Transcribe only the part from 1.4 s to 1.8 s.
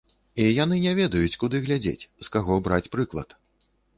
куды